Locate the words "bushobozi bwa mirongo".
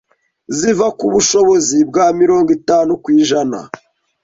1.13-2.49